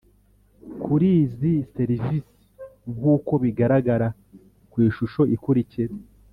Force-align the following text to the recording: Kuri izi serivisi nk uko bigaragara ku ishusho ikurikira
Kuri 0.83 1.07
izi 1.23 1.53
serivisi 1.73 2.39
nk 2.93 3.01
uko 3.15 3.33
bigaragara 3.43 4.07
ku 4.71 4.77
ishusho 4.87 5.21
ikurikira 5.37 5.93